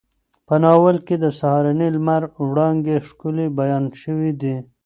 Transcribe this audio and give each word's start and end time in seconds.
په 0.47 0.55
ناول 0.63 0.97
کې 1.07 1.15
د 1.19 1.25
سهارني 1.39 1.87
لمر 1.95 2.23
وړانګې 2.49 2.97
ښکلې 3.07 3.45
بیان 3.59 3.83
شوې 4.01 4.31
دي. 4.41 4.55